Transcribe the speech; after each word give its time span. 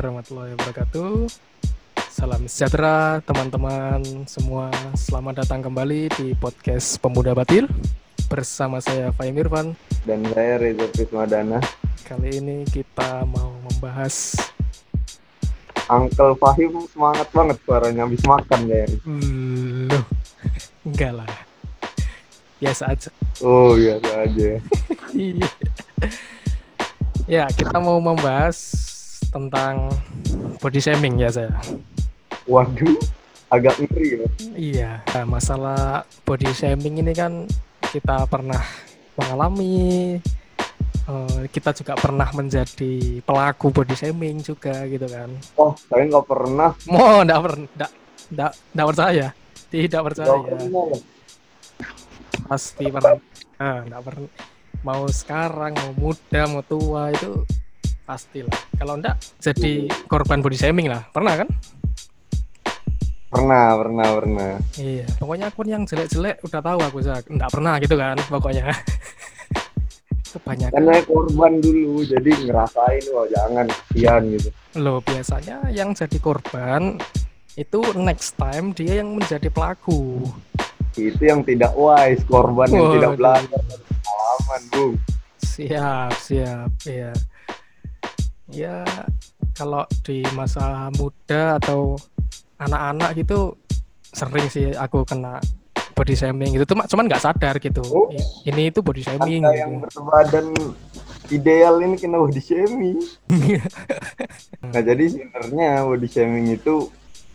Warahmatullahi 0.00 0.56
wabarakatuh. 0.56 1.28
Salam 2.08 2.48
sejahtera 2.48 3.20
teman-teman 3.20 4.00
semua. 4.24 4.72
Selamat 4.96 5.44
datang 5.44 5.60
kembali 5.60 6.08
di 6.16 6.32
podcast 6.40 6.96
Pemuda 7.04 7.36
Batil 7.36 7.68
bersama 8.32 8.80
saya 8.80 9.12
Fahim 9.12 9.36
Irfan. 9.36 9.76
Dan 10.08 10.24
saya 10.32 10.56
Reza 10.56 10.88
Prismadana. 10.88 11.60
Kali 12.08 12.32
ini 12.32 12.64
kita 12.72 13.28
mau 13.28 13.52
membahas 13.68 14.40
Uncle 15.92 16.32
Fahim 16.32 16.80
semangat 16.88 17.28
banget 17.36 17.60
suaranya 17.60 18.08
habis 18.08 18.24
makan 18.24 18.60
kayaknya. 18.72 18.98
Loh, 19.84 20.04
enggak 20.88 21.12
lah. 21.12 21.32
Biasa 22.56 22.88
aja. 22.88 23.12
Oh 23.44 23.76
biasa 23.76 24.10
aja. 24.24 24.50
Iya. 25.12 25.48
ya, 27.28 27.44
kita 27.52 27.76
mau 27.76 28.00
membahas 28.00 28.89
tentang 29.30 29.94
body 30.58 30.80
shaming 30.82 31.22
ya 31.22 31.30
saya. 31.30 31.54
Waduh, 32.50 32.98
agak 33.46 33.78
ngeri 33.78 34.06
ya. 34.10 34.28
Iya, 34.58 34.90
nah, 35.14 35.24
masalah 35.38 36.02
body 36.26 36.50
shaming 36.50 36.98
ini 36.98 37.14
kan 37.14 37.46
kita 37.94 38.26
pernah 38.26 38.60
mengalami 39.14 40.18
eh, 41.06 41.42
kita 41.50 41.70
juga 41.74 41.94
pernah 41.94 42.26
menjadi 42.34 43.22
pelaku 43.22 43.70
body 43.70 43.94
shaming 43.94 44.42
juga 44.42 44.82
gitu 44.90 45.06
kan. 45.06 45.30
Oh, 45.54 45.72
saya 45.86 46.06
nggak 46.10 46.26
pernah. 46.26 46.70
Mau 46.90 47.22
enggak 47.22 47.40
pernah 47.46 47.66
enggak 47.70 47.90
enggak 48.30 48.52
enggak 48.74 48.88
percaya. 48.90 49.26
Tidak 49.70 50.00
percaya. 50.02 50.26
Nggak 50.26 50.44
pernah. 50.50 50.84
Pasti 52.50 52.84
pernah. 52.90 53.14
Nah, 53.62 53.78
enggak 53.86 54.02
pernah. 54.02 54.30
Mau 54.80 55.04
sekarang, 55.12 55.72
mau 55.76 55.92
muda, 55.92 56.42
mau 56.48 56.64
tua 56.64 57.12
itu 57.12 57.44
pastilah. 58.10 58.58
Kalau 58.74 58.98
enggak 58.98 59.22
jadi 59.38 59.86
korban 60.10 60.42
body 60.42 60.58
shaming 60.58 60.90
lah. 60.90 61.06
Pernah 61.14 61.46
kan? 61.46 61.48
Pernah, 63.30 63.78
pernah, 63.78 64.06
pernah. 64.18 64.52
Iya, 64.74 65.06
pokoknya 65.22 65.54
akun 65.54 65.70
yang 65.70 65.82
jelek-jelek 65.86 66.42
udah 66.42 66.58
tahu 66.58 66.78
aku 66.82 66.98
Zak. 67.06 67.30
Enggak 67.30 67.54
pernah 67.54 67.78
gitu 67.78 67.94
kan 67.94 68.18
pokoknya. 68.26 68.66
Kebanyakan 70.30 70.74
Kan 70.74 70.82
saya 70.86 71.02
korban 71.06 71.52
dulu, 71.58 72.06
jadi 72.06 72.30
ngerasain 72.46 73.02
wah 73.10 73.26
jangan 73.26 73.66
kesian 73.66 74.22
gitu. 74.30 74.48
loh 74.78 75.02
biasanya 75.02 75.66
yang 75.74 75.90
jadi 75.90 76.18
korban 76.22 77.02
itu 77.58 77.82
next 77.98 78.38
time 78.38 78.70
dia 78.70 79.02
yang 79.02 79.10
menjadi 79.18 79.50
pelaku. 79.50 80.30
Itu 80.94 81.18
yang 81.18 81.42
tidak 81.42 81.74
wise, 81.74 82.22
korban 82.30 82.70
yang 82.70 82.94
tidak 82.94 83.18
belajar 83.18 83.62
pengalaman, 84.06 84.62
Bung. 84.70 84.94
Siap, 85.42 86.14
siap, 86.14 86.70
ya. 86.86 87.10
Ya, 88.50 88.82
kalau 89.54 89.86
di 90.02 90.26
masa 90.34 90.90
muda 90.98 91.56
atau 91.62 91.94
anak-anak 92.58 93.14
gitu 93.14 93.54
sering 94.10 94.50
sih 94.50 94.74
aku 94.74 95.06
kena 95.06 95.38
body 95.94 96.18
shaming 96.18 96.58
gitu, 96.58 96.74
cuma 96.74 96.88
cuman 96.90 97.06
nggak 97.06 97.22
sadar 97.22 97.54
gitu. 97.62 97.84
Oh. 97.94 98.10
Ini 98.42 98.74
itu 98.74 98.82
body 98.82 99.06
shaming 99.06 99.46
Anda 99.46 99.54
yang 99.54 99.72
gitu. 99.78 100.02
berbadan 100.02 100.46
ideal 101.30 101.74
ini 101.78 101.94
kena 101.94 102.18
body 102.18 102.42
shaming. 102.42 102.98
Nah, 104.60 104.82
jadi 104.86 105.02
sebenarnya 105.08 105.82
body 105.88 106.08
shaming 106.10 106.46
itu 106.54 106.90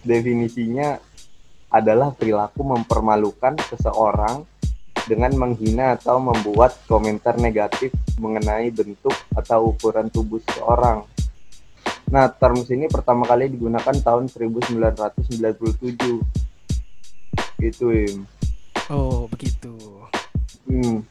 definisinya 0.06 1.01
adalah 1.73 2.13
perilaku 2.16 2.63
mempermalukan 2.63 3.59
seseorang 3.67 4.47
dengan 5.05 5.31
menghina 5.38 5.93
atau 5.97 6.17
membuat 6.17 6.77
komentar 6.89 7.38
negatif 7.38 7.93
mengenai 8.17 8.73
bentuk 8.73 9.13
atau 9.38 9.73
ukuran 9.73 10.09
tubuh 10.09 10.41
seseorang. 10.49 11.05
Nah, 12.09 12.29
terms 12.29 12.69
ini 12.69 12.85
pertama 12.85 13.25
kali 13.25 13.49
digunakan 13.49 13.93
tahun 13.93 14.29
1997. 14.29 16.21
Gitu, 17.57 17.85
Im. 17.89 18.29
Oh, 18.93 19.25
begitu. 19.25 19.73
Hmm, 20.69 21.01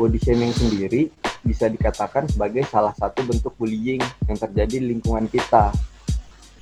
body 0.00 0.18
shaming 0.20 0.52
sendiri 0.56 1.12
bisa 1.44 1.68
dikatakan 1.68 2.28
sebagai 2.28 2.64
salah 2.68 2.92
satu 2.96 3.24
bentuk 3.24 3.56
bullying 3.56 4.00
yang 4.28 4.36
terjadi 4.36 4.80
di 4.80 4.86
lingkungan 4.96 5.28
kita. 5.28 5.72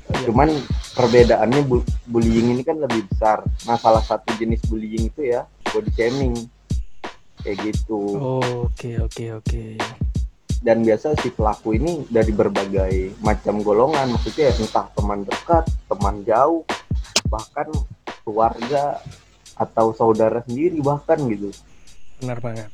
Iya. 0.08 0.30
Cuman 0.30 0.48
perbedaannya 0.94 1.62
bu- 1.66 1.86
bullying 2.10 2.58
ini 2.58 2.62
kan 2.66 2.78
lebih 2.82 3.06
besar. 3.10 3.46
Nah, 3.66 3.78
salah 3.78 4.02
satu 4.02 4.34
jenis 4.38 4.62
bullying 4.66 5.10
itu 5.10 5.22
ya 5.22 5.46
body 5.70 5.90
shaming. 5.94 6.34
Kayak 7.48 7.72
gitu. 7.72 8.00
Oh, 8.20 8.68
Oke, 8.68 9.00
oke, 9.00 9.40
oke. 9.40 9.80
Dan 10.60 10.84
biasa 10.84 11.16
si 11.16 11.32
pelaku 11.32 11.80
ini 11.80 12.04
dari 12.12 12.28
berbagai 12.28 13.16
macam 13.24 13.64
golongan, 13.64 14.12
maksudnya 14.12 14.52
entah 14.52 14.84
teman 14.92 15.24
dekat, 15.24 15.64
teman 15.88 16.20
jauh, 16.28 16.60
bahkan 17.32 17.72
keluarga 18.20 19.00
atau 19.56 19.96
saudara 19.96 20.44
sendiri 20.44 20.76
bahkan 20.84 21.16
gitu. 21.24 21.48
Benar 22.20 22.36
banget. 22.44 22.68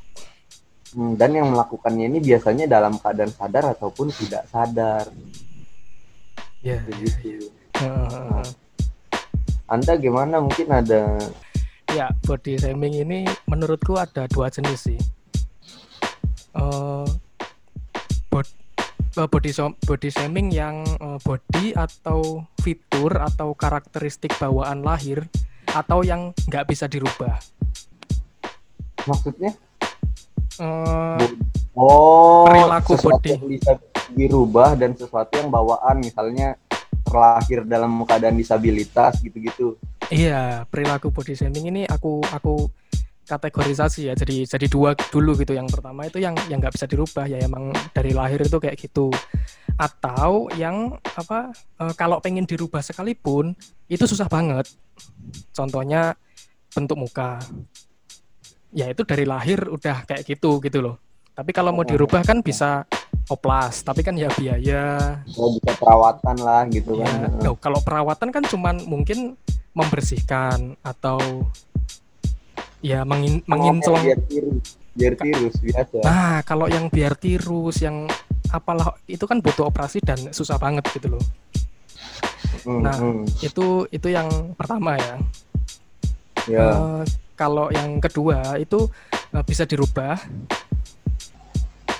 Hmm, 0.90 1.14
dan 1.14 1.30
yang 1.38 1.54
melakukannya 1.54 2.10
ini 2.10 2.18
biasanya 2.18 2.66
dalam 2.66 2.98
keadaan 2.98 3.30
sadar 3.30 3.78
ataupun 3.78 4.10
tidak 4.10 4.42
sadar. 4.50 5.06
Ya. 6.66 6.82
Begitu. 6.82 7.46
Heeh. 7.78 8.42
Anda 9.70 9.94
gimana? 10.02 10.42
Mungkin 10.42 10.66
ada 10.66 11.14
Ya, 11.94 12.10
body 12.26 12.58
shaming 12.58 13.06
ini 13.06 13.22
menurutku 13.46 13.94
ada 13.94 14.26
dua 14.26 14.50
jenis 14.50 14.90
sih. 14.90 14.98
Eh 16.58 17.06
bod- 18.26 18.58
eh, 19.14 19.28
body 19.30 19.50
body 19.86 20.10
shaming 20.10 20.50
yang 20.50 20.82
eh, 20.82 21.18
body 21.22 21.70
atau 21.78 22.42
fitur 22.58 23.14
atau 23.14 23.54
karakteristik 23.54 24.34
bawaan 24.42 24.82
lahir 24.82 25.22
atau 25.70 26.02
yang 26.02 26.34
nggak 26.50 26.66
bisa 26.66 26.90
dirubah. 26.90 27.38
maksudnya? 29.04 29.52
Eh, 30.58 31.28
Oh, 31.74 32.46
Perilaku 32.46 32.94
sesuatu 32.94 33.18
body. 33.18 33.30
yang 33.34 33.44
bisa 33.50 33.72
dirubah 34.14 34.78
dan 34.78 34.94
sesuatu 34.94 35.34
yang 35.34 35.50
bawaan, 35.50 35.98
misalnya 35.98 36.54
terlahir 37.02 37.66
dalam 37.66 37.90
keadaan 38.06 38.38
disabilitas 38.38 39.18
gitu-gitu. 39.18 39.74
Iya, 40.12 40.64
perilaku 40.68 41.08
body 41.12 41.36
shaming 41.36 41.70
ini 41.70 41.82
aku 41.88 42.20
aku 42.32 42.68
kategorisasi 43.24 44.12
ya. 44.12 44.14
Jadi 44.14 44.44
jadi 44.44 44.66
dua 44.68 44.92
dulu 44.96 45.36
gitu. 45.40 45.56
Yang 45.56 45.76
pertama 45.76 46.06
itu 46.06 46.20
yang 46.20 46.36
yang 46.52 46.60
nggak 46.60 46.76
bisa 46.76 46.86
dirubah 46.88 47.24
ya 47.28 47.40
emang 47.40 47.72
dari 47.92 48.12
lahir 48.12 48.44
itu 48.44 48.56
kayak 48.60 48.76
gitu. 48.76 49.08
Atau 49.80 50.52
yang 50.54 50.96
apa 51.16 51.50
eh, 51.54 51.94
kalau 51.96 52.20
pengen 52.20 52.44
dirubah 52.44 52.84
sekalipun 52.84 53.56
itu 53.88 54.04
susah 54.04 54.28
banget. 54.28 54.68
Contohnya 55.56 56.14
bentuk 56.72 57.00
muka. 57.00 57.40
Ya 58.74 58.90
itu 58.90 59.06
dari 59.06 59.24
lahir 59.24 59.70
udah 59.70 60.04
kayak 60.04 60.22
gitu 60.26 60.58
gitu 60.60 60.82
loh. 60.82 60.96
Tapi 61.34 61.50
kalau 61.50 61.74
mau 61.74 61.82
dirubah 61.82 62.22
kan 62.22 62.42
bisa 62.46 62.86
oplas, 63.28 63.80
tapi 63.80 64.04
kan 64.04 64.12
ya 64.16 64.28
biaya, 64.36 65.20
Oh, 65.40 65.56
bisa 65.56 65.72
perawatan 65.80 66.36
lah 66.44 66.68
gitu 66.68 67.00
Ya, 67.00 67.08
kan. 67.08 67.56
kalau 67.56 67.80
perawatan 67.80 68.28
kan 68.28 68.44
cuman 68.44 68.84
mungkin 68.84 69.40
membersihkan 69.72 70.76
atau 70.84 71.48
ya 72.84 73.00
mengin, 73.02 73.40
Sama 73.42 73.50
mengincelong. 73.56 74.04
biar 74.04 74.20
tirus, 74.28 74.66
biar 74.92 75.14
tirus 75.16 75.54
biasa. 75.56 75.98
Nah, 76.04 76.36
kalau 76.44 76.68
yang 76.68 76.92
biar 76.92 77.16
tirus, 77.16 77.80
yang 77.80 78.04
apalah 78.52 78.92
itu 79.08 79.24
kan 79.24 79.40
butuh 79.40 79.72
operasi 79.72 80.04
dan 80.04 80.20
susah 80.30 80.60
banget 80.60 80.84
gitu 80.92 81.16
loh. 81.16 81.24
Hmm, 82.64 82.80
nah. 82.84 82.96
hmm. 82.96 83.24
Itu 83.40 83.88
itu 83.88 84.08
yang 84.12 84.52
pertama 84.54 85.00
ya. 85.00 85.14
ya. 86.46 86.66
Eh, 86.70 87.02
kalau 87.34 87.72
yang 87.72 87.98
kedua 87.98 88.60
itu 88.60 88.84
eh, 89.32 89.44
bisa 89.48 89.64
dirubah. 89.64 90.20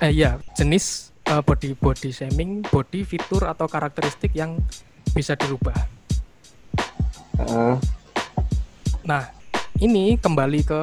Eh 0.04 0.12
ya, 0.12 0.37
jenis 0.52 1.13
eh, 1.34 1.42
body 1.42 1.75
body 1.75 2.10
shaming, 2.14 2.62
body 2.62 3.02
fitur 3.02 3.50
atau 3.50 3.66
karakteristik 3.66 4.31
yang 4.38 4.54
bisa 5.10 5.34
dirubah. 5.34 5.75
Heeh. 7.42 7.75
Nah, 9.04 9.22
ini 9.82 10.14
kembali 10.16 10.60
ke 10.62 10.82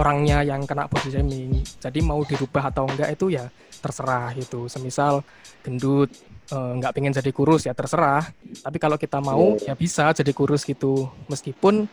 orangnya 0.00 0.40
yang 0.40 0.64
kena 0.64 0.88
body 0.88 1.08
shaming. 1.12 1.60
Jadi 1.80 2.00
mau 2.00 2.24
dirubah 2.24 2.72
atau 2.72 2.88
enggak 2.88 3.12
itu 3.12 3.36
ya 3.36 3.52
terserah 3.80 4.32
gitu. 4.36 4.66
Semisal 4.66 5.20
gendut 5.60 6.08
eh, 6.48 6.72
nggak 6.80 6.92
pengen 6.96 7.12
jadi 7.12 7.30
kurus 7.30 7.68
ya 7.68 7.76
terserah. 7.76 8.24
Tapi 8.64 8.78
kalau 8.80 8.96
kita 8.96 9.20
mau 9.20 9.60
ya 9.60 9.76
bisa 9.76 10.08
jadi 10.16 10.32
kurus 10.32 10.64
gitu. 10.64 11.12
Meskipun 11.28 11.84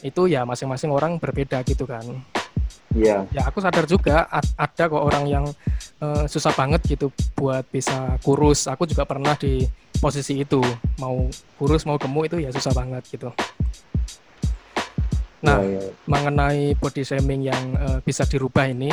itu 0.00 0.22
ya 0.32 0.48
masing-masing 0.48 0.88
orang 0.88 1.20
berbeda 1.20 1.60
gitu 1.68 1.84
kan. 1.84 2.04
Iya. 2.90 3.26
Ya 3.30 3.42
aku 3.46 3.62
sadar 3.62 3.86
juga 3.86 4.26
ada 4.58 4.82
kok 4.90 4.98
orang 4.98 5.24
yang 5.30 5.44
eh, 6.02 6.24
susah 6.26 6.50
banget 6.54 6.82
gitu 6.90 7.14
buat 7.38 7.62
bisa 7.70 8.18
kurus. 8.26 8.66
Aku 8.66 8.86
juga 8.86 9.06
pernah 9.06 9.38
di 9.38 9.66
posisi 10.02 10.42
itu. 10.42 10.58
Mau 10.98 11.30
kurus 11.60 11.86
mau 11.86 12.00
gemuk 12.00 12.26
itu 12.26 12.42
ya 12.42 12.50
susah 12.50 12.74
banget 12.74 13.06
gitu. 13.10 13.30
Nah, 15.40 15.56
Ya, 15.64 15.80
ya. 15.80 15.82
mengenai 16.04 16.76
body 16.76 17.00
shaming 17.00 17.46
yang 17.48 17.62
eh, 17.78 17.98
bisa 18.04 18.28
dirubah 18.28 18.68
ini, 18.68 18.92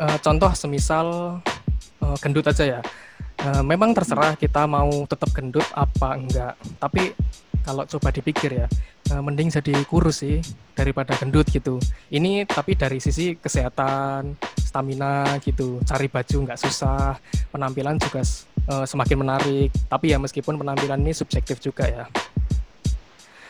eh, 0.00 0.18
contoh 0.24 0.48
semisal 0.56 1.38
eh, 2.00 2.16
gendut 2.24 2.48
aja 2.48 2.78
ya. 2.78 2.82
Uh, 3.40 3.64
memang 3.64 3.96
terserah 3.96 4.36
kita 4.36 4.68
mau 4.68 4.92
tetap 5.08 5.32
gendut 5.32 5.64
apa 5.72 6.12
enggak. 6.12 6.60
Tapi 6.76 7.16
kalau 7.64 7.88
coba 7.88 8.12
dipikir 8.12 8.52
ya, 8.52 8.68
uh, 9.10 9.22
mending 9.22 9.50
jadi 9.50 9.74
kurus 9.86 10.22
sih 10.22 10.38
daripada 10.72 11.12
gendut 11.18 11.46
gitu. 11.50 11.76
Ini 12.08 12.46
tapi 12.46 12.78
dari 12.78 13.02
sisi 13.02 13.36
kesehatan, 13.36 14.38
stamina 14.56 15.36
gitu. 15.42 15.82
Cari 15.84 16.06
baju 16.06 16.36
nggak 16.46 16.60
susah, 16.60 17.18
penampilan 17.50 17.98
juga 17.98 18.22
uh, 18.70 18.86
semakin 18.86 19.18
menarik. 19.20 19.68
Tapi 19.90 20.14
ya 20.14 20.18
meskipun 20.22 20.56
penampilan 20.56 21.02
ini 21.02 21.12
subjektif 21.12 21.58
juga 21.60 21.90
ya. 21.90 22.04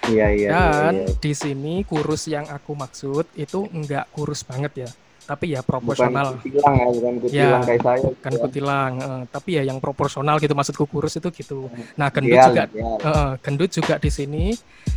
Iya 0.08 0.26
iya. 0.32 0.48
Dan 0.50 0.94
iya, 0.96 1.06
iya. 1.06 1.16
di 1.20 1.32
sini 1.36 1.74
kurus 1.84 2.26
yang 2.26 2.48
aku 2.48 2.74
maksud 2.74 3.28
itu 3.36 3.68
enggak 3.70 4.08
kurus 4.10 4.42
banget 4.42 4.88
ya 4.88 4.90
tapi 5.30 5.54
ya 5.54 5.62
proporsional. 5.62 6.34
Bukan 6.34 6.42
kutilang 6.42 6.74
ya, 6.74 6.88
bukan 6.90 7.14
kutilang 7.22 7.62
ya, 7.62 7.68
kayak 7.70 7.82
saya. 7.86 8.08
Bukan 8.10 8.32
ya. 8.34 8.40
kutilang, 8.42 8.92
uh, 8.98 9.22
tapi 9.30 9.50
ya 9.54 9.62
yang 9.62 9.78
proporsional 9.78 10.42
gitu 10.42 10.58
maksudku 10.58 10.90
kurus 10.90 11.14
itu 11.22 11.30
gitu. 11.30 11.70
Nah, 11.94 12.10
gendut 12.10 12.34
ideal, 12.34 12.50
juga 12.50 12.62
ideal. 12.66 12.96
Uh, 13.06 13.32
gendut 13.38 13.70
juga 13.70 13.94
di 14.02 14.10
sini 14.10 14.44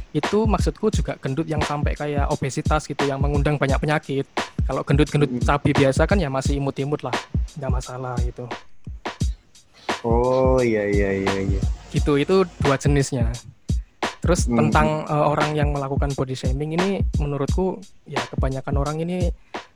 itu 0.09 0.39
maksudku 0.50 0.89
juga 0.89 1.13
gendut 1.21 1.45
yang 1.45 1.62
sampai 1.62 1.94
kayak 1.94 2.33
obesitas 2.33 2.89
gitu 2.89 3.06
yang 3.06 3.21
mengundang 3.21 3.62
banyak 3.62 3.77
penyakit. 3.77 4.25
Kalau 4.65 4.81
gendut-gendut 4.81 5.30
hmm. 5.30 5.45
cabi 5.45 5.69
biasa 5.77 6.09
kan 6.09 6.18
ya 6.18 6.33
masih 6.33 6.57
imut-imut 6.57 7.06
lah, 7.06 7.13
nggak 7.62 7.69
masalah 7.69 8.18
gitu. 8.25 8.50
Oh 10.01 10.57
iya 10.65 10.89
iya 10.89 11.09
iya 11.21 11.35
iya. 11.45 11.62
Gitu 11.94 12.18
itu 12.18 12.41
dua 12.57 12.75
jenisnya. 12.81 13.30
Terus 14.24 14.48
hmm. 14.48 14.56
tentang 14.56 15.04
uh, 15.04 15.28
orang 15.28 15.52
yang 15.52 15.75
melakukan 15.75 16.16
body 16.16 16.31
shaming 16.31 16.80
ini 16.80 17.04
menurutku 17.20 17.84
ya 18.08 18.24
kebanyakan 18.31 18.75
orang 18.80 19.04
ini 19.04 19.28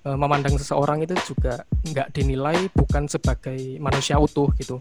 uh, 0.08 0.16
memandang 0.16 0.56
seseorang 0.56 1.04
itu 1.04 1.20
juga 1.28 1.68
nggak 1.84 2.16
dinilai 2.16 2.72
bukan 2.72 3.12
sebagai 3.12 3.60
manusia 3.84 4.16
utuh 4.16 4.48
gitu. 4.56 4.80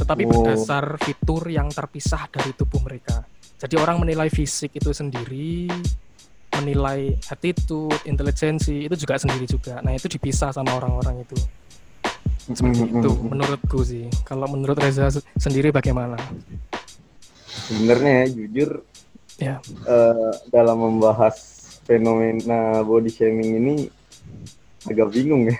Tetapi 0.00 0.24
oh. 0.24 0.28
berdasar 0.32 0.96
fitur 0.96 1.44
yang 1.52 1.68
terpisah 1.68 2.24
dari 2.32 2.56
tubuh 2.56 2.80
mereka. 2.80 3.20
Jadi 3.60 3.76
orang 3.76 4.00
menilai 4.00 4.32
fisik 4.32 4.72
itu 4.72 4.96
sendiri, 4.96 5.68
menilai 6.56 7.20
attitude, 7.28 7.92
intelijensi 8.08 8.88
itu 8.88 8.96
juga 8.96 9.20
sendiri 9.20 9.44
juga. 9.44 9.84
Nah, 9.84 9.92
itu 9.92 10.08
dipisah 10.08 10.56
sama 10.56 10.80
orang-orang 10.80 11.20
itu. 11.28 11.36
Seperti 12.48 12.88
hmm, 12.88 13.04
itu 13.04 13.10
menurutku 13.20 13.84
sih. 13.84 14.08
Kalau 14.24 14.48
menurut 14.48 14.80
Reza 14.80 15.12
sendiri 15.36 15.68
bagaimana? 15.68 16.16
Sebenarnya 17.50 18.12
ya 18.12 18.26
jujur 18.34 18.70
ya. 19.40 19.54
Uh, 19.86 20.32
dalam 20.52 20.78
membahas 20.78 21.36
fenomena 21.84 22.84
body 22.86 23.10
shaming 23.10 23.50
ini 23.58 23.74
agak 24.86 25.10
bingung 25.10 25.50
ya 25.50 25.58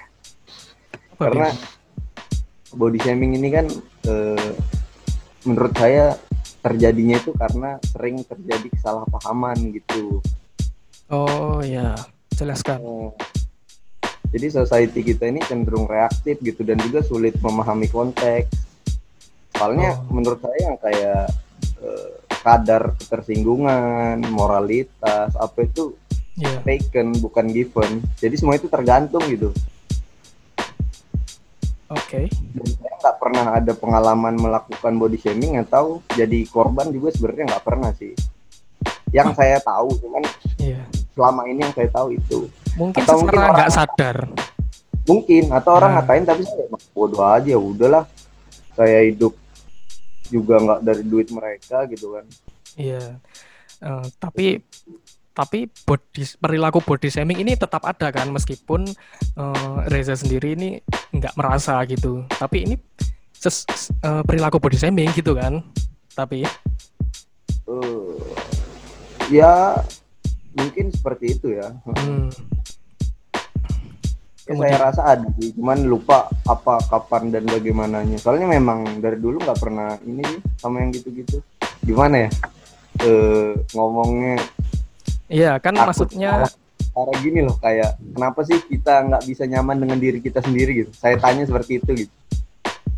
Apa 1.16 1.28
karena 1.28 1.48
bingung? 1.50 2.78
body 2.78 2.98
shaming 3.02 3.32
ini 3.34 3.48
kan 3.50 3.66
uh, 4.06 4.50
menurut 5.42 5.74
saya 5.74 6.14
terjadinya 6.60 7.16
itu 7.16 7.32
karena 7.32 7.80
sering 7.90 8.20
terjadi 8.22 8.68
kesalahpahaman 8.78 9.56
gitu 9.74 10.20
oh 11.10 11.58
ya 11.64 11.96
jelaskan 12.36 12.78
uh, 12.84 13.10
jadi 14.30 14.62
society 14.62 15.02
kita 15.02 15.26
ini 15.26 15.42
cenderung 15.42 15.90
reaktif 15.90 16.38
gitu 16.44 16.62
dan 16.62 16.78
juga 16.78 17.02
sulit 17.02 17.34
memahami 17.42 17.90
konteks 17.90 18.54
soalnya 19.56 19.98
oh. 19.98 20.14
menurut 20.14 20.38
saya 20.38 20.58
yang 20.70 20.78
kayak 20.78 21.26
Eh, 21.80 22.12
kadar 22.44 22.92
ketersinggungan, 23.00 24.20
moralitas, 24.32 25.32
apa 25.36 25.64
itu 25.64 25.96
yeah. 26.36 26.60
taken 26.64 27.16
bukan 27.20 27.48
given. 27.52 28.04
Jadi 28.20 28.34
semua 28.36 28.60
itu 28.60 28.68
tergantung 28.68 29.24
gitu. 29.28 29.52
Oke. 31.90 32.28
Okay. 32.28 32.76
saya 32.76 32.94
nggak 33.00 33.16
pernah 33.16 33.44
ada 33.56 33.72
pengalaman 33.72 34.36
melakukan 34.36 34.92
body 34.94 35.18
shaming 35.18 35.58
atau 35.58 36.04
jadi 36.12 36.44
korban 36.52 36.92
juga 36.92 37.16
sebenarnya 37.16 37.56
nggak 37.56 37.64
pernah 37.64 37.90
sih. 37.96 38.12
Yang 39.10 39.40
saya 39.40 39.56
tahu 39.64 39.88
cuman 40.04 40.22
yeah. 40.60 40.84
selama 41.16 41.48
ini 41.48 41.64
yang 41.64 41.74
saya 41.74 41.88
tahu 41.88 42.12
itu. 42.12 42.46
Mungkin 42.76 43.00
atau 43.04 43.16
mungkin 43.24 43.40
orang 43.40 43.56
nggak 43.56 43.72
sadar. 43.72 44.16
Mungkin 45.08 45.44
atau 45.48 45.72
orang 45.80 45.92
nah. 45.96 46.04
ngatain 46.04 46.24
tapi 46.28 46.42
saya 46.44 46.68
bodoh 46.92 47.24
aja 47.24 47.56
udahlah. 47.56 48.04
Saya 48.76 49.02
hidup 49.08 49.34
juga 50.30 50.62
nggak 50.62 50.80
dari 50.86 51.02
duit 51.04 51.28
mereka 51.34 51.84
gitu 51.90 52.14
kan. 52.16 52.24
Iya. 52.78 53.18
Uh, 53.80 54.06
tapi 54.22 54.62
tapi 55.30 55.66
body 55.88 56.36
perilaku 56.36 56.84
body 56.84 57.08
shaming 57.08 57.40
ini 57.40 57.56
tetap 57.56 57.82
ada 57.86 58.12
kan 58.12 58.28
meskipun 58.30 58.86
uh, 59.38 59.86
Reza 59.88 60.14
sendiri 60.14 60.54
ini 60.54 60.78
nggak 61.10 61.34
merasa 61.34 61.82
gitu. 61.90 62.22
Tapi 62.30 62.70
ini 62.70 62.74
ses, 63.34 63.66
uh, 64.06 64.22
perilaku 64.22 64.62
body 64.62 64.78
shaming 64.78 65.10
gitu 65.12 65.34
kan 65.34 65.60
tapi. 66.14 66.46
Uh, 67.66 68.14
ya 69.30 69.78
mungkin 70.54 70.94
seperti 70.94 71.38
itu 71.38 71.58
ya. 71.58 71.68
Hmm 71.84 72.30
ya, 74.50 74.66
saya 74.66 74.76
rasa 74.90 75.02
ada 75.06 75.28
sih 75.38 75.54
cuman 75.54 75.78
lupa 75.86 76.26
apa 76.46 76.82
kapan 76.90 77.30
dan 77.30 77.46
bagaimananya. 77.46 78.18
Soalnya 78.18 78.50
memang 78.50 78.98
dari 78.98 79.16
dulu 79.16 79.38
nggak 79.38 79.60
pernah 79.60 79.94
ini 80.02 80.26
sama 80.58 80.82
yang 80.82 80.90
gitu-gitu. 80.90 81.38
Gimana 81.86 82.26
ya? 82.26 82.30
E, 83.00 83.10
ngomongnya 83.72 84.36
iya 85.30 85.56
kan 85.62 85.72
maksudnya 85.72 86.44
cara 86.90 87.12
gini 87.22 87.40
loh 87.46 87.56
kayak 87.62 87.96
kenapa 88.18 88.42
sih 88.44 88.58
kita 88.66 89.06
nggak 89.06 89.22
bisa 89.24 89.46
nyaman 89.46 89.78
dengan 89.78 89.98
diri 90.02 90.18
kita 90.18 90.42
sendiri 90.42 90.84
gitu? 90.84 90.90
Saya 90.98 91.16
tanya 91.16 91.46
seperti 91.46 91.78
itu 91.78 92.06
gitu. 92.06 92.14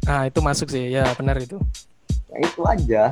Nah 0.09 0.27
itu 0.27 0.39
masuk 0.43 0.69
sih. 0.73 0.91
Ya 0.91 1.07
benar 1.15 1.39
itu. 1.39 1.61
Ya 2.33 2.37
itu 2.43 2.61
aja. 2.67 3.03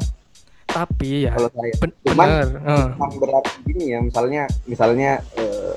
Tapi 0.70 1.26
ya 1.26 1.34
kalau 1.34 1.50
saya. 1.50 1.72
ben 1.82 1.90
cuman, 2.06 2.28
uh. 2.62 3.10
berarti 3.18 3.54
gini 3.66 3.84
ya 3.90 3.98
misalnya 3.98 4.42
misalnya 4.70 5.18
uh, 5.34 5.74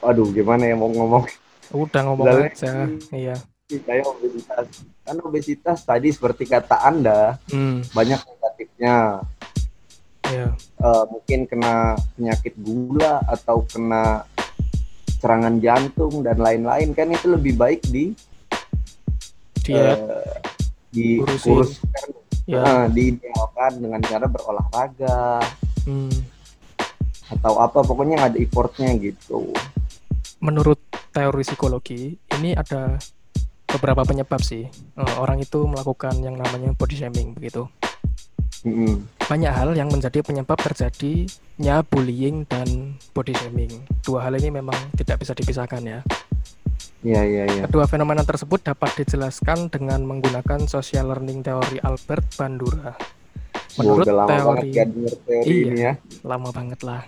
aduh 0.00 0.28
gimana 0.32 0.64
ya 0.64 0.74
mau 0.76 0.88
ngomong 0.88 1.24
udah 1.70 2.02
ngomong 2.08 2.26
Lalu, 2.26 2.42
aja 2.50 2.88
iya 3.14 3.36
kayak 3.78 4.02
obesitas 4.02 4.66
kan 5.06 5.16
obesitas 5.22 5.78
tadi 5.86 6.10
seperti 6.10 6.50
kata 6.50 6.82
anda 6.82 7.38
hmm. 7.54 7.94
banyak 7.94 8.18
negatifnya 8.18 9.22
yeah. 10.26 10.50
Iya. 10.50 10.50
uh, 10.82 11.04
mungkin 11.10 11.46
kena 11.46 11.98
penyakit 12.14 12.54
gula 12.58 13.22
atau 13.26 13.66
kena 13.66 14.26
serangan 15.18 15.58
jantung 15.58 16.22
dan 16.22 16.38
lain-lain 16.38 16.94
kan 16.94 17.10
itu 17.10 17.34
lebih 17.34 17.58
baik 17.58 17.82
di 17.90 18.14
diet 19.62 20.00
uh, 20.00 20.38
di 20.90 21.18
kurus 21.42 21.82
yeah. 22.46 22.62
uh, 22.62 22.86
diidealkan 22.90 23.78
dengan 23.78 24.00
cara 24.02 24.26
berolahraga 24.26 25.44
hmm. 25.86 26.18
atau 27.38 27.58
apa 27.62 27.82
pokoknya 27.82 28.30
ada 28.30 28.38
effortnya 28.38 28.94
gitu 28.98 29.50
menurut 30.40 30.80
teori 31.12 31.44
psikologi 31.44 32.16
ini 32.36 32.56
ada 32.56 32.96
beberapa 33.70 34.02
penyebab 34.02 34.40
sih 34.42 34.66
uh, 34.98 35.14
orang 35.22 35.38
itu 35.38 35.62
melakukan 35.62 36.18
yang 36.18 36.34
namanya 36.34 36.74
body 36.74 36.96
shaming 36.96 37.36
begitu. 37.36 37.68
Mm-hmm. 38.60 39.24
Banyak 39.24 39.52
hal 39.56 39.70
yang 39.72 39.88
menjadi 39.88 40.20
penyebab 40.20 40.60
terjadinya 40.60 41.80
bullying 41.86 42.44
dan 42.44 42.98
body 43.16 43.32
shaming. 43.32 43.72
Dua 44.04 44.26
hal 44.26 44.36
ini 44.36 44.52
memang 44.52 44.76
tidak 44.98 45.22
bisa 45.22 45.32
dipisahkan 45.32 45.80
ya. 45.80 46.00
Iya, 47.00 47.22
iya, 47.24 47.44
iya. 47.48 47.62
Kedua 47.64 47.88
fenomena 47.88 48.20
tersebut 48.20 48.60
dapat 48.60 48.92
dijelaskan 49.00 49.72
dengan 49.72 50.04
menggunakan 50.04 50.68
social 50.68 51.08
learning 51.08 51.40
teori 51.40 51.80
Albert 51.80 52.36
Bandura. 52.36 52.92
Menurut 53.80 54.04
oh, 54.04 54.28
teori, 54.28 54.70
teori 54.76 55.48
iya, 55.48 55.64
ini 55.72 55.80
ya. 55.80 55.92
lama 56.20 56.52
banget 56.52 56.84
lah. 56.84 57.00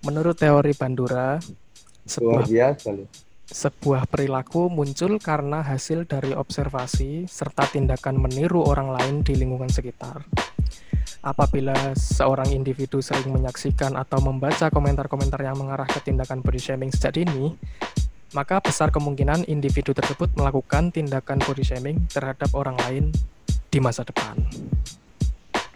Menurut 0.00 0.40
teori 0.40 0.72
Bandura, 0.72 1.36
sebuah, 2.10 2.42
biasa 2.50 2.88
loh. 2.90 3.08
Sebuah 3.50 4.06
perilaku 4.10 4.66
muncul 4.66 5.18
karena 5.22 5.62
hasil 5.62 6.06
dari 6.06 6.34
observasi 6.34 7.30
serta 7.30 7.66
tindakan 7.70 8.18
meniru 8.18 8.66
orang 8.66 8.90
lain 8.90 9.22
di 9.22 9.38
lingkungan 9.38 9.70
sekitar. 9.70 10.26
Apabila 11.20 11.92
seorang 11.94 12.50
individu 12.54 13.04
sering 13.04 13.28
menyaksikan 13.30 13.92
atau 13.98 14.24
membaca 14.24 14.72
komentar-komentar 14.72 15.42
yang 15.44 15.58
mengarah 15.58 15.84
ke 15.84 16.00
tindakan 16.00 16.40
body 16.40 16.58
shaming 16.62 16.88
sejak 16.88 17.20
dini, 17.20 17.52
maka 18.32 18.62
besar 18.62 18.94
kemungkinan 18.94 19.44
individu 19.50 19.90
tersebut 19.92 20.32
melakukan 20.38 20.94
tindakan 20.94 21.42
body 21.42 21.66
shaming 21.66 21.98
terhadap 22.08 22.48
orang 22.54 22.78
lain 22.86 23.04
di 23.68 23.78
masa 23.82 24.06
depan. 24.06 24.38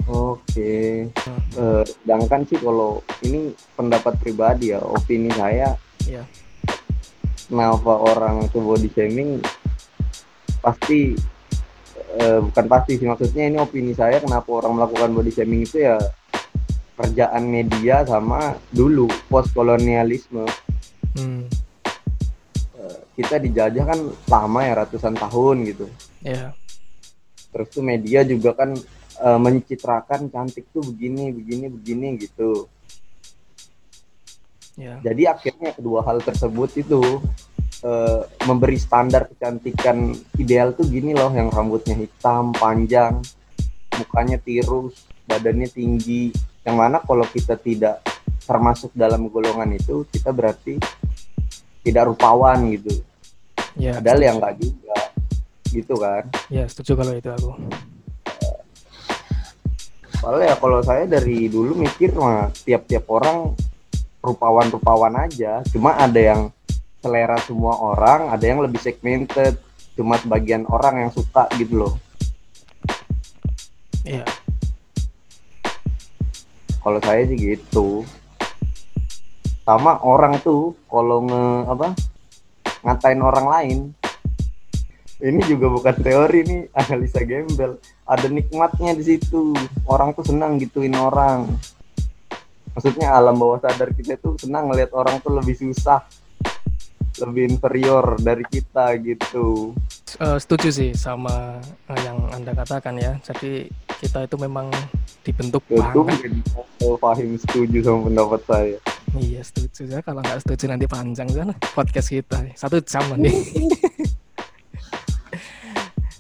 Oke, 0.05 1.09
hmm. 1.09 1.43
uh, 1.57 1.83
sedangkan 1.85 2.45
sih 2.45 2.61
kalau 2.61 3.00
ini 3.25 3.57
pendapat 3.73 4.21
pribadi 4.21 4.76
ya, 4.76 4.81
opini 4.85 5.33
saya 5.33 5.81
Iya. 6.04 6.25
Kenapa 7.49 7.92
orang 8.00 8.49
itu 8.49 8.58
body 8.61 8.88
shaming? 8.92 9.30
Pasti 10.61 11.16
eh, 12.16 12.38
bukan 12.40 12.66
pasti 12.68 12.96
sih 12.96 13.06
maksudnya 13.08 13.44
ini 13.49 13.56
opini 13.61 13.92
saya 13.92 14.20
kenapa 14.20 14.49
orang 14.49 14.80
melakukan 14.80 15.12
body 15.12 15.32
shaming 15.32 15.62
itu 15.64 15.84
ya 15.84 16.00
kerjaan 16.94 17.44
media 17.50 18.06
sama 18.06 18.56
dulu 18.73 19.11
post 19.28 19.52
kolonialisme. 19.52 20.46
Hmm. 21.16 21.44
Eh, 22.80 22.99
kita 23.20 23.37
dijajah 23.42 23.84
kan 23.84 24.00
lama 24.30 24.61
ya 24.64 24.73
ratusan 24.84 25.14
tahun 25.16 25.56
gitu. 25.68 25.87
Iya. 26.25 26.56
terus 27.54 27.70
tuh 27.70 27.87
media 27.87 28.26
juga 28.26 28.50
kan 28.50 28.75
uh, 29.23 29.38
mencitrakan 29.38 30.26
cantik 30.26 30.66
tuh 30.75 30.82
begini 30.82 31.30
begini 31.30 31.70
begini 31.70 32.06
gitu 32.18 32.66
yeah. 34.75 34.99
jadi 35.02 35.37
akhirnya 35.37 35.75
kedua 35.75 36.04
hal 36.07 36.23
tersebut 36.23 36.71
itu 36.78 37.00
uh, 37.85 38.23
memberi 38.49 38.78
standar 38.78 39.28
kecantikan 39.28 40.14
ideal 40.38 40.73
tuh 40.73 40.88
gini 40.88 41.12
loh 41.12 41.31
yang 41.33 41.52
rambutnya 41.52 41.95
hitam 41.99 42.50
panjang 42.57 43.21
mukanya 43.99 44.38
tirus 44.43 45.07
badannya 45.25 45.69
tinggi. 45.71 46.31
Yang 46.64 46.76
mana 46.76 46.97
kalau 47.04 47.26
kita 47.28 47.61
tidak 47.61 48.00
termasuk 48.45 48.93
dalam 48.97 49.28
golongan 49.28 49.76
itu 49.76 50.04
kita 50.09 50.33
berarti 50.33 50.81
tidak 51.85 52.12
rupawan 52.12 52.73
gitu. 52.73 53.04
Ya, 53.75 53.99
padahal 53.99 54.21
yang 54.23 54.37
enggak 54.38 54.54
juga 54.62 54.97
gitu 55.75 55.95
kan? 55.99 56.25
Ya 56.49 56.64
setuju 56.71 56.95
kalau 56.95 57.12
itu 57.12 57.28
aku. 57.28 57.52
Soalnya 60.23 60.54
ya 60.54 60.57
kalau 60.57 60.81
saya 60.81 61.04
dari 61.04 61.52
dulu 61.52 61.76
mikir 61.76 62.16
mah 62.16 62.49
tiap-tiap 62.64 63.04
orang 63.12 63.52
rupawan-rupawan 64.25 65.12
aja. 65.21 65.61
Cuma 65.69 65.93
ada 66.00 66.16
yang 66.16 66.49
selera 67.04 67.37
semua 67.45 67.76
orang 67.76 68.33
ada 68.33 68.40
yang 68.49 68.64
lebih 68.64 68.81
segmented. 68.81 69.61
Cuma 69.93 70.16
sebagian 70.16 70.64
orang 70.66 71.07
yang 71.07 71.11
suka 71.12 71.47
gitu 71.61 71.85
loh. 71.85 71.95
Iya. 74.09 74.25
Kalau 76.81 77.00
saya 77.04 77.23
sih 77.28 77.37
gitu. 77.37 78.02
Sama 79.64 80.00
orang 80.04 80.40
tuh 80.40 80.76
kalau 80.88 81.25
nge 81.25 81.45
apa 81.69 81.88
ngatain 82.85 83.21
orang 83.21 83.47
lain. 83.47 83.78
Ini 85.25 85.40
juga 85.49 85.73
bukan 85.73 85.97
teori 86.04 86.40
nih 86.45 86.61
analisa 86.81 87.23
gembel. 87.23 87.81
Ada 88.04 88.28
nikmatnya 88.28 88.93
di 88.97 89.04
situ. 89.14 89.57
Orang 89.88 90.12
tuh 90.12 90.26
senang 90.26 90.61
gituin 90.61 90.93
orang 90.97 91.49
maksudnya 92.75 93.14
alam 93.14 93.38
bawah 93.38 93.62
sadar 93.62 93.95
kita 93.95 94.19
tuh 94.19 94.35
senang 94.37 94.69
ngeliat 94.69 94.90
orang 94.90 95.23
tuh 95.23 95.38
lebih 95.38 95.54
susah 95.54 96.02
lebih 97.23 97.54
inferior 97.54 98.19
dari 98.19 98.43
kita 98.43 98.99
gitu. 98.99 99.71
Uh, 100.19 100.38
setuju 100.38 100.71
sih 100.71 100.90
sama 100.95 101.62
uh, 101.87 102.00
yang 102.02 102.19
anda 102.35 102.50
katakan 102.54 102.99
ya. 102.99 103.14
Jadi 103.23 103.71
kita 104.02 104.26
itu 104.26 104.37
memang 104.38 104.71
dibentuk 105.23 105.62
itu 105.71 105.78
banget. 105.78 106.35
Fahim 106.99 107.38
setuju 107.38 107.78
sama 107.87 108.11
pendapat 108.11 108.40
saya. 108.47 108.78
Iya 109.14 109.40
setuju 109.47 109.81
ya. 109.95 109.99
Kalau 110.02 110.26
nggak 110.26 110.43
setuju 110.43 110.64
nanti 110.75 110.87
panjang 110.90 111.31
kan 111.31 111.54
podcast 111.75 112.11
kita 112.11 112.38
satu 112.59 112.83
jam 112.83 113.04
nih. 113.19 113.35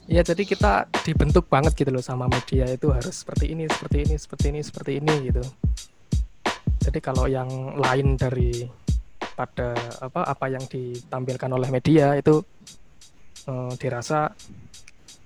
Ya 0.04 0.20
jadi 0.20 0.44
kita 0.44 0.84
dibentuk 1.00 1.48
banget 1.48 1.72
gitu 1.80 1.88
loh 1.88 2.04
sama 2.04 2.28
media 2.28 2.68
itu. 2.68 2.92
Harus 2.92 3.24
seperti 3.24 3.56
ini 3.56 3.64
seperti 3.66 4.04
ini 4.04 4.14
seperti 4.20 4.46
ini 4.52 4.60
seperti 4.60 4.92
ini 5.00 5.14
gitu 5.32 5.42
jadi 6.84 6.98
kalau 7.00 7.24
yang 7.24 7.48
lain 7.80 8.20
dari 8.20 8.68
pada 9.32 9.72
apa 10.04 10.28
apa 10.28 10.46
yang 10.52 10.64
ditampilkan 10.68 11.48
oleh 11.48 11.72
media 11.72 12.12
itu 12.12 12.44
eh, 13.48 13.72
dirasa 13.80 14.28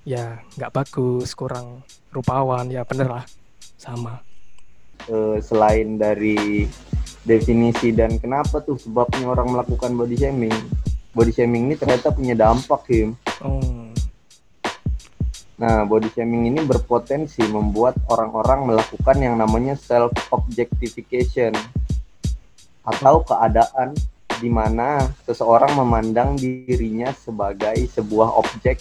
ya 0.07 0.39
nggak 0.55 0.73
bagus 0.73 1.35
kurang 1.35 1.83
rupawan 2.15 2.71
ya 2.71 2.87
bener 2.87 3.11
lah 3.11 3.25
sama. 3.75 4.23
Uh, 5.09 5.39
selain 5.41 5.97
dari 5.97 6.69
definisi 7.23 7.95
dan 7.95 8.19
kenapa 8.19 8.61
tuh 8.61 8.77
sebabnya 8.77 9.31
orang 9.31 9.55
melakukan 9.55 9.95
body 9.95 10.17
shaming 10.19 10.53
body 11.15 11.33
shaming 11.33 11.71
ini 11.71 11.75
ternyata 11.79 12.11
punya 12.11 12.35
dampak 12.35 12.83
Kim. 12.87 13.15
Oh 13.41 13.78
Nah, 15.59 15.83
body 15.83 16.07
shaming 16.15 16.47
ini 16.55 16.63
berpotensi 16.63 17.43
membuat 17.51 17.99
orang-orang 18.07 18.71
melakukan 18.71 19.19
yang 19.19 19.35
namanya 19.35 19.75
self 19.75 20.15
objectification 20.31 21.51
atau 22.87 23.27
keadaan 23.27 23.99
di 24.39 24.47
mana 24.47 25.03
seseorang 25.27 25.75
memandang 25.75 26.39
dirinya 26.39 27.11
sebagai 27.11 27.75
sebuah 27.91 28.39
objek 28.39 28.79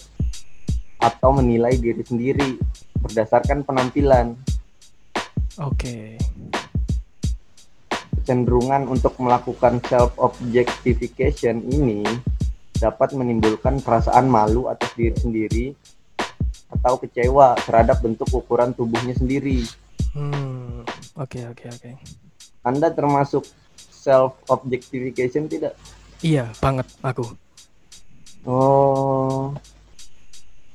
atau 1.02 1.34
menilai 1.34 1.74
diri 1.74 2.06
sendiri 2.06 2.62
berdasarkan 3.02 3.66
penampilan. 3.66 4.38
Oke. 5.58 5.74
Okay. 5.74 6.08
Kecenderungan 8.22 8.86
untuk 8.86 9.18
melakukan 9.18 9.82
self 9.82 10.14
objectification 10.14 11.58
ini 11.66 12.06
dapat 12.78 13.18
menimbulkan 13.18 13.82
perasaan 13.82 14.30
malu 14.30 14.70
atas 14.70 14.94
diri 14.94 15.18
sendiri 15.18 15.66
atau 16.68 17.00
kecewa 17.00 17.56
terhadap 17.64 18.04
bentuk 18.04 18.28
ukuran 18.32 18.76
tubuhnya 18.76 19.16
sendiri. 19.16 19.64
Hmm, 20.12 20.84
oke 21.16 21.36
okay, 21.36 21.42
oke 21.48 21.64
okay, 21.64 21.68
oke. 21.68 21.80
Okay. 21.80 21.94
Anda 22.64 22.92
termasuk 22.92 23.48
self 23.88 24.36
objectification 24.52 25.48
tidak? 25.48 25.76
Iya, 26.20 26.50
banget 26.58 26.88
aku. 27.00 27.24
Oh. 28.48 29.54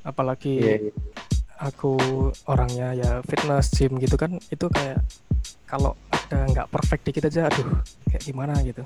Apalagi 0.04 0.60
yeah, 0.60 0.80
yeah. 0.92 0.96
aku 1.58 1.96
orangnya 2.46 2.92
ya 2.94 3.12
fitness 3.24 3.72
gym 3.72 3.96
gitu 3.98 4.20
kan, 4.20 4.36
itu 4.52 4.68
kayak 4.68 5.00
kalau 5.64 5.96
ada 6.12 6.46
nggak 6.52 6.68
perfect 6.70 7.04
dikit 7.08 7.28
aja, 7.32 7.48
aduh, 7.48 7.82
kayak 8.12 8.24
gimana 8.24 8.54
gitu. 8.62 8.84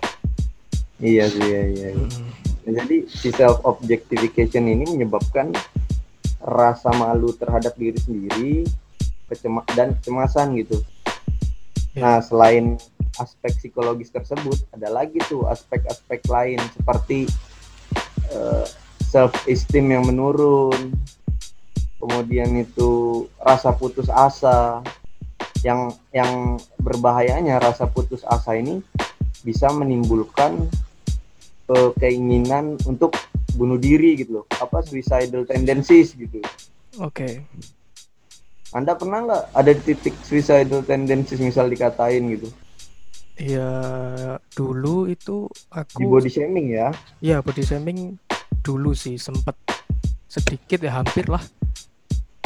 Iya 0.98 1.30
sih, 1.30 1.44
iya 1.44 1.64
iya. 1.74 1.88
iya. 1.94 2.08
Hmm. 2.10 2.32
Nah, 2.68 2.74
jadi 2.84 2.98
si 3.06 3.30
self 3.30 3.62
objectification 3.66 4.66
ini 4.66 4.86
menyebabkan 4.98 5.54
rasa 6.48 6.96
malu 6.96 7.36
terhadap 7.36 7.76
diri 7.76 8.00
sendiri 8.00 8.54
kecema 9.28 9.68
dan 9.76 9.92
kecemasan 10.00 10.56
gitu 10.56 10.80
ya. 11.92 12.00
nah 12.00 12.18
selain 12.24 12.80
aspek 13.20 13.52
psikologis 13.60 14.08
tersebut 14.16 14.56
ada 14.72 14.88
lagi 14.88 15.20
tuh 15.28 15.44
aspek-aspek 15.52 16.24
lain 16.32 16.60
seperti 16.72 17.28
uh, 18.32 18.64
eh, 18.64 18.66
self 19.04 19.36
esteem 19.44 19.92
yang 19.92 20.08
menurun 20.08 20.96
kemudian 22.00 22.64
itu 22.64 23.26
rasa 23.44 23.76
putus 23.76 24.08
asa 24.08 24.80
yang 25.66 25.92
yang 26.16 26.62
berbahayanya 26.80 27.60
rasa 27.60 27.90
putus 27.90 28.24
asa 28.24 28.56
ini 28.56 28.80
bisa 29.44 29.68
menimbulkan 29.74 30.70
uh, 31.68 31.92
keinginan 32.00 32.80
untuk 32.88 33.18
bunuh 33.58 33.82
diri 33.82 34.14
gitu 34.22 34.42
loh. 34.42 34.46
Apa 34.62 34.86
suicidal 34.86 35.50
tendencies 35.50 36.14
gitu. 36.14 36.38
Oke. 37.02 37.26
Okay. 37.26 37.34
anda 38.76 39.00
pernah 39.00 39.24
nggak 39.24 39.44
ada 39.56 39.72
titik 39.80 40.14
suicidal 40.28 40.84
tendencies 40.84 41.40
misal 41.40 41.72
dikatain 41.72 42.36
gitu? 42.36 42.52
Iya 43.38 43.72
dulu 44.58 45.06
itu 45.06 45.46
aku 45.70 46.02
di 46.02 46.06
body 46.10 46.30
shaming 46.30 46.68
ya? 46.74 46.90
Iya 47.22 47.40
body 47.46 47.64
shaming 47.64 48.18
dulu 48.66 48.98
sih 48.98 49.16
sempet 49.22 49.54
sedikit 50.26 50.82
ya 50.82 51.00
hampir 51.00 51.30
lah. 51.30 51.42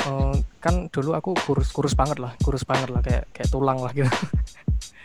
Uh, 0.02 0.34
kan 0.60 0.90
dulu 0.92 1.14
aku 1.14 1.32
kurus 1.46 1.70
kurus 1.70 1.94
banget 1.94 2.18
lah 2.18 2.34
kurus 2.42 2.66
banget 2.66 2.90
lah 2.90 3.02
kayak 3.02 3.26
kayak 3.34 3.50
tulang 3.50 3.80
lah 3.80 3.92
gitu. 3.96 4.12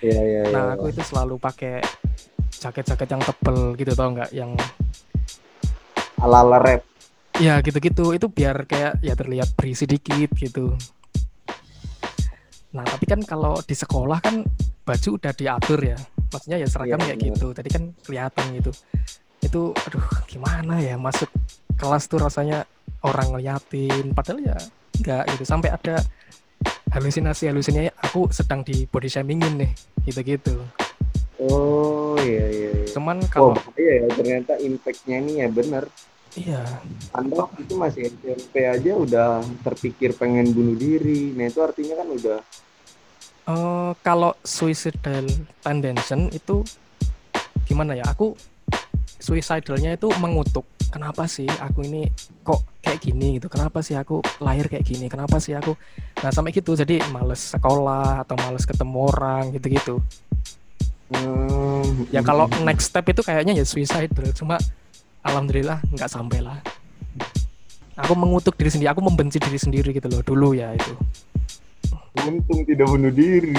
Iya 0.05 0.21
iya 0.21 0.43
nah 0.53 0.65
iya. 0.69 0.77
aku 0.77 0.93
itu 0.93 1.01
selalu 1.01 1.41
pakai 1.41 1.81
jaket-jaket 2.61 3.09
yang 3.09 3.23
tebel 3.23 3.59
gitu 3.79 3.93
tau 3.97 4.11
nggak? 4.13 4.31
Yang 4.35 4.51
ala-ala 6.21 6.59
rap. 6.61 6.83
Ya 7.37 7.61
gitu-gitu 7.61 8.17
itu 8.17 8.27
biar 8.33 8.65
kayak 8.65 9.05
ya 9.05 9.13
terlihat 9.13 9.53
berisi 9.57 9.85
dikit 9.85 10.33
gitu. 10.33 10.73
Nah 12.73 12.85
tapi 12.85 13.05
kan 13.05 13.21
kalau 13.25 13.61
di 13.61 13.77
sekolah 13.77 14.21
kan 14.25 14.45
baju 14.87 15.09
udah 15.21 15.33
diatur 15.37 15.81
ya, 15.85 15.99
maksudnya 16.33 16.59
ya 16.63 16.69
seragam 16.69 17.01
iya, 17.05 17.07
kayak 17.13 17.19
iya. 17.21 17.27
gitu. 17.33 17.47
Tadi 17.53 17.69
kan 17.69 17.83
kelihatan 18.05 18.45
gitu. 18.57 18.71
Itu 19.45 19.61
aduh 19.77 20.07
gimana 20.25 20.81
ya 20.81 20.97
masuk 20.97 21.29
kelas 21.77 22.09
tuh 22.09 22.25
rasanya 22.25 22.65
orang 23.05 23.37
ngeliatin, 23.37 24.17
padahal 24.17 24.41
ya 24.41 24.57
enggak 24.97 25.25
gitu. 25.37 25.45
Sampai 25.45 25.77
ada 25.77 26.01
halusinasi 26.97 27.53
halusinasinya 27.53 27.93
aku 28.01 28.33
sedang 28.33 28.65
di 28.65 28.89
body 28.89 29.13
shamingin 29.13 29.61
nih, 29.61 29.71
gitu-gitu. 30.09 30.57
Oh. 31.37 32.06
Cuman 32.97 33.21
kalau 33.29 33.53
oh, 33.53 33.77
iya 33.77 34.01
ya 34.01 34.09
ternyata 34.09 34.57
impactnya 34.57 35.21
ini 35.21 35.45
ya 35.45 35.53
benar. 35.53 35.85
Iya. 36.33 36.65
Anda 37.13 37.45
itu 37.61 37.77
masih 37.77 38.09
SMP 38.09 38.65
aja 38.65 38.93
udah 38.97 39.45
terpikir 39.61 40.17
pengen 40.17 40.57
bunuh 40.57 40.73
diri. 40.81 41.37
Nah 41.37 41.53
itu 41.53 41.61
artinya 41.61 42.01
kan 42.01 42.09
udah. 42.09 42.39
Uh, 43.47 43.93
kalau 44.01 44.33
suicidal 44.41 45.29
tendency 45.61 46.17
itu 46.33 46.65
gimana 47.69 47.93
ya? 47.93 48.09
Aku 48.09 48.33
suicidalnya 49.21 50.01
itu 50.01 50.09
mengutuk. 50.17 50.65
Kenapa 50.89 51.29
sih 51.29 51.45
aku 51.61 51.85
ini 51.85 52.09
kok 52.41 52.65
kayak 52.81 53.05
gini 53.05 53.37
gitu? 53.37 53.53
Kenapa 53.53 53.85
sih 53.85 53.93
aku 53.93 54.25
lahir 54.41 54.73
kayak 54.73 54.89
gini? 54.89 55.13
Kenapa 55.13 55.37
sih 55.37 55.53
aku? 55.53 55.77
Nah 56.25 56.33
sampai 56.33 56.57
gitu. 56.57 56.73
Jadi 56.73 57.05
males 57.13 57.53
sekolah 57.53 58.25
atau 58.25 58.41
males 58.41 58.65
ketemu 58.65 58.97
orang 59.13 59.53
gitu-gitu. 59.53 60.01
Hmm. 61.11 62.07
Ya 62.11 62.21
kalau 62.23 62.51
next 62.67 62.91
step 62.91 63.07
itu 63.07 63.23
kayaknya 63.23 63.55
ya 63.55 63.65
suicide 63.67 64.11
cuma 64.35 64.59
alhamdulillah 65.23 65.79
nggak 65.95 66.11
sampai 66.11 66.43
lah. 66.43 66.59
aku 67.97 68.13
mengutuk 68.13 68.53
diri 68.61 68.69
sendiri 68.69 68.93
aku 68.93 69.01
membenci 69.01 69.41
diri 69.41 69.57
sendiri 69.57 69.89
gitu 69.97 70.09
loh 70.13 70.21
dulu 70.21 70.49
ya 70.53 70.75
itu. 70.75 70.93
Untung 72.27 72.61
tidak 72.67 72.87
bunuh 72.91 73.13
diri. 73.13 73.57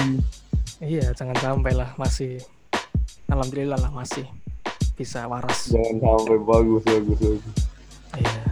Iya 0.78 1.10
jangan 1.16 1.36
sampai 1.38 1.72
lah 1.74 1.90
masih. 1.98 2.38
Alhamdulillah 3.28 3.76
lah 3.76 3.92
masih 3.92 4.24
bisa 4.94 5.26
waras. 5.26 5.70
Jangan 5.70 5.96
sampai 5.98 6.38
bagus 6.42 6.82
bagus 6.86 7.18
bagus. 7.18 7.54
Iya. 8.18 8.42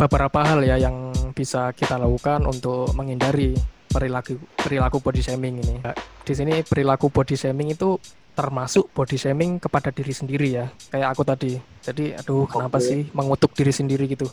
Beberapa 0.00 0.40
hal 0.44 0.60
ya 0.64 0.76
yang 0.80 1.12
bisa 1.36 1.72
kita 1.76 2.00
lakukan 2.00 2.48
untuk 2.48 2.88
menghindari 2.96 3.52
perilaku 3.90 4.40
perilaku 4.56 4.98
body 5.02 5.20
shaming 5.20 5.60
ini. 5.60 5.76
Di 6.24 6.32
sini 6.32 6.64
perilaku 6.64 7.12
body 7.12 7.36
shaming 7.36 7.74
itu 7.74 8.00
termasuk 8.40 8.88
body 8.96 9.20
shaming 9.20 9.60
kepada 9.60 9.92
diri 9.92 10.16
sendiri 10.16 10.48
ya 10.48 10.66
kayak 10.88 11.12
aku 11.12 11.22
tadi 11.28 11.60
jadi 11.84 12.16
aduh 12.24 12.48
kenapa 12.48 12.80
okay. 12.80 12.88
sih 12.88 13.00
mengutuk 13.12 13.52
diri 13.52 13.68
sendiri 13.68 14.08
gitu 14.08 14.24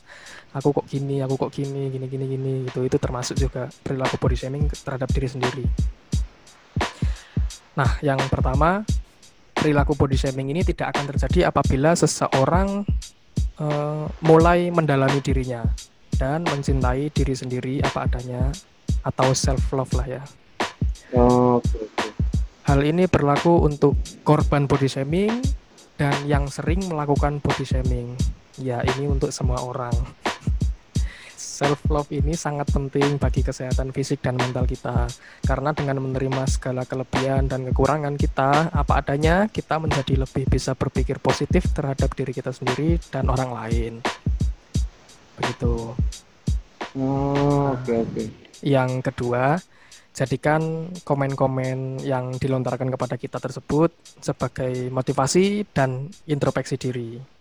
aku 0.55 0.71
kok 0.71 0.87
gini 0.87 1.19
aku 1.19 1.35
kok 1.35 1.51
gini 1.51 1.91
gini 1.91 2.07
gini 2.07 2.25
gini 2.31 2.51
gitu 2.71 2.87
itu 2.87 2.95
termasuk 2.95 3.35
juga 3.35 3.67
perilaku 3.83 4.15
body 4.15 4.37
shaming 4.39 4.63
terhadap 4.71 5.11
diri 5.11 5.27
sendiri 5.27 5.65
nah 7.75 7.99
yang 7.99 8.17
pertama 8.31 8.87
perilaku 9.51 9.99
body 9.99 10.15
shaming 10.15 10.55
ini 10.55 10.63
tidak 10.63 10.95
akan 10.95 11.11
terjadi 11.11 11.51
apabila 11.51 11.91
seseorang 11.91 12.87
uh, 13.59 14.07
mulai 14.23 14.71
mendalami 14.71 15.19
dirinya 15.19 15.67
dan 16.15 16.47
mencintai 16.47 17.11
diri 17.11 17.35
sendiri 17.35 17.83
apa 17.83 18.07
adanya 18.09 18.49
atau 19.05 19.31
self 19.31 19.71
love 19.71 19.93
lah 19.93 20.07
ya. 20.07 20.23
Oh, 21.15 21.61
okay, 21.61 21.87
okay. 21.87 22.06
Hal 22.67 22.83
ini 22.83 23.07
berlaku 23.07 23.63
untuk 23.63 23.95
korban 24.27 24.67
body 24.67 24.91
shaming 24.91 25.39
dan 25.95 26.11
yang 26.27 26.51
sering 26.51 26.83
melakukan 26.91 27.39
body 27.39 27.63
shaming. 27.63 28.11
Ya, 28.59 28.83
ini 28.83 29.07
untuk 29.07 29.31
semua 29.31 29.63
orang. 29.63 29.95
Self 31.39 31.87
love 31.87 32.11
ini 32.11 32.35
sangat 32.35 32.67
penting 32.75 33.15
bagi 33.23 33.39
kesehatan 33.39 33.95
fisik 33.95 34.19
dan 34.19 34.35
mental 34.35 34.67
kita. 34.67 35.07
Karena 35.47 35.71
dengan 35.71 36.03
menerima 36.11 36.43
segala 36.51 36.83
kelebihan 36.83 37.47
dan 37.47 37.63
kekurangan 37.71 38.19
kita 38.19 38.75
apa 38.75 38.99
adanya, 38.99 39.47
kita 39.47 39.79
menjadi 39.79 40.27
lebih 40.27 40.51
bisa 40.51 40.75
berpikir 40.75 41.23
positif 41.23 41.71
terhadap 41.71 42.11
diri 42.19 42.35
kita 42.35 42.51
sendiri 42.51 42.99
dan 43.07 43.31
orang 43.31 43.55
lain. 43.55 43.93
Begitu. 45.39 45.95
Oh, 46.99 47.79
oke 47.79 47.79
okay, 47.79 47.95
oke. 48.03 48.11
Okay. 48.11 48.27
Yang 48.59 49.07
kedua, 49.07 49.55
jadikan 50.17 50.89
komen-komen 51.05 52.01
yang 52.01 52.33
dilontarkan 52.41 52.89
kepada 52.89 53.21
kita 53.21 53.37
tersebut 53.37 54.17
sebagai 54.17 54.89
motivasi 54.89 55.69
dan 55.69 56.09
introspeksi 56.25 56.75
diri. 56.81 57.37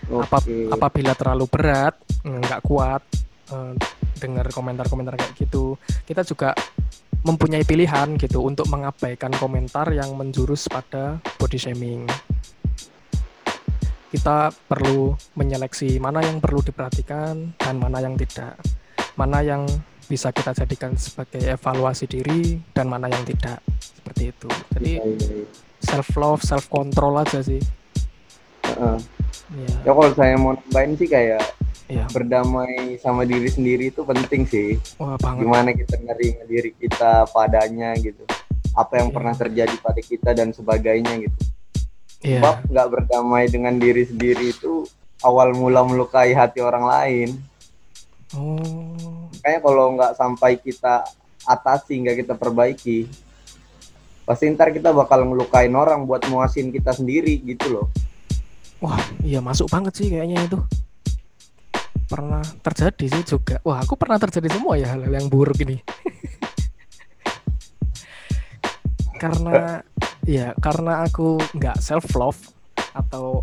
Okay. 0.00 0.66
apabila 0.72 1.12
terlalu 1.12 1.44
berat, 1.44 1.94
nggak 2.24 2.64
kuat 2.64 3.04
uh, 3.52 3.76
dengar 4.16 4.48
komentar-komentar 4.48 5.14
kayak 5.14 5.36
gitu, 5.36 5.76
kita 6.08 6.24
juga 6.24 6.56
mempunyai 7.20 7.68
pilihan 7.68 8.16
gitu 8.16 8.48
untuk 8.48 8.64
mengabaikan 8.72 9.28
komentar 9.36 9.92
yang 9.92 10.16
menjurus 10.16 10.72
pada 10.72 11.20
body 11.36 11.58
shaming. 11.60 12.08
Kita 14.10 14.50
perlu 14.50 15.14
menyeleksi 15.36 16.00
mana 16.00 16.24
yang 16.24 16.40
perlu 16.40 16.64
diperhatikan 16.64 17.60
dan 17.60 17.74
mana 17.76 18.02
yang 18.02 18.16
tidak. 18.16 18.56
Mana 19.14 19.44
yang 19.44 19.68
bisa 20.10 20.34
kita 20.34 20.50
jadikan 20.50 20.98
sebagai 20.98 21.38
evaluasi 21.38 22.10
diri 22.10 22.58
dan 22.74 22.90
mana 22.90 23.06
yang 23.06 23.22
tidak 23.22 23.62
seperti 23.78 24.34
itu 24.34 24.50
jadi 24.74 24.90
ya, 24.98 25.04
ya, 25.06 25.28
ya. 25.38 25.46
self 25.78 26.10
love 26.18 26.42
self 26.42 26.66
control 26.66 27.22
aja 27.22 27.38
sih 27.38 27.62
uh, 28.74 28.98
ya. 29.54 29.70
ya 29.86 29.90
kalau 29.94 30.10
saya 30.18 30.34
mau 30.34 30.58
nambahin 30.58 30.98
sih 30.98 31.06
kayak 31.06 31.46
ya. 31.86 32.10
berdamai 32.10 32.98
sama 32.98 33.22
diri 33.22 33.46
sendiri 33.46 33.94
itu 33.94 34.02
penting 34.02 34.42
sih 34.50 34.82
Wah, 34.98 35.14
banget. 35.14 35.46
gimana 35.46 35.70
kita 35.70 35.94
nerima 36.02 36.42
diri 36.50 36.70
kita 36.74 37.30
padanya 37.30 37.94
gitu 38.02 38.26
apa 38.74 38.98
yang 38.98 39.08
ya. 39.10 39.14
pernah 39.14 39.34
terjadi 39.38 39.76
pada 39.78 40.00
kita 40.02 40.30
dan 40.34 40.50
sebagainya 40.50 41.22
gitu 41.22 41.38
ya. 42.26 42.42
sebab 42.42 42.56
nggak 42.66 42.88
berdamai 42.98 43.46
dengan 43.46 43.78
diri 43.78 44.06
sendiri 44.06 44.50
itu 44.50 44.86
awal 45.22 45.54
mula 45.54 45.86
melukai 45.86 46.34
hati 46.34 46.58
orang 46.58 46.82
lain 46.82 47.28
oh 48.34 48.99
Kayaknya 49.40 49.60
kalau 49.64 49.86
nggak 49.96 50.12
sampai 50.16 50.60
kita 50.60 51.04
atasi 51.48 52.04
nggak 52.04 52.16
kita 52.24 52.34
perbaiki 52.36 53.08
pasti 54.28 54.46
ntar 54.54 54.70
kita 54.70 54.94
bakal 54.94 55.26
ngelukain 55.26 55.74
orang 55.74 56.06
buat 56.06 56.22
muasin 56.30 56.70
kita 56.70 56.94
sendiri 56.94 57.42
gitu 57.42 57.66
loh. 57.66 57.86
Wah 58.78 59.02
iya 59.26 59.42
masuk 59.42 59.66
banget 59.66 59.90
sih 59.98 60.06
kayaknya 60.06 60.46
itu. 60.46 60.54
Pernah 62.06 62.46
terjadi 62.62 63.06
sih 63.10 63.24
juga. 63.26 63.58
Wah 63.66 63.82
aku 63.82 63.98
pernah 63.98 64.22
terjadi 64.22 64.54
semua 64.54 64.78
ya 64.78 64.94
hal, 64.94 65.02
-hal 65.02 65.18
yang 65.18 65.26
buruk 65.26 65.58
ini. 65.66 65.82
Karena 69.22 69.82
ya 70.24 70.54
karena 70.62 71.04
aku 71.04 71.42
nggak 71.58 71.82
self 71.82 72.06
love 72.14 72.38
atau 72.94 73.42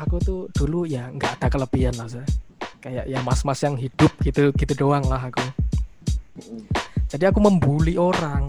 aku 0.00 0.16
tuh 0.18 0.40
dulu 0.56 0.88
ya 0.88 1.12
nggak 1.12 1.38
ada 1.38 1.46
kelebihan 1.52 1.94
lah 2.00 2.08
kayak 2.80 3.04
ya 3.04 3.20
mas-mas 3.20 3.60
yang 3.60 3.76
hidup 3.76 4.10
gitu 4.24 4.50
gitu 4.56 4.72
doang 4.74 5.04
lah 5.04 5.20
aku. 5.20 5.44
Jadi 7.12 7.24
aku 7.28 7.38
membuli 7.38 8.00
orang 8.00 8.48